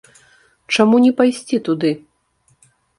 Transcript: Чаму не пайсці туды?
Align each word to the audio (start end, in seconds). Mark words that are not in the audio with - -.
Чаму 0.77 0.95
не 1.05 1.13
пайсці 1.21 1.63
туды? 1.71 1.95